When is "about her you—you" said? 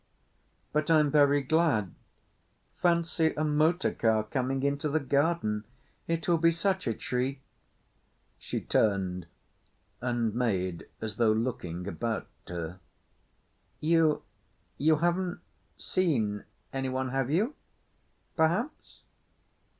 11.87-14.95